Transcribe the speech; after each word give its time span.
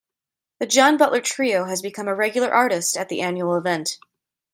The 0.59 0.65
John 0.65 0.97
Butler 0.97 1.21
Trio 1.21 1.65
has 1.65 1.83
become 1.83 2.07
a 2.07 2.15
regular 2.15 2.51
artist 2.51 2.97
at 2.97 3.07
the 3.07 3.21
annual 3.21 3.55
event. 3.55 3.99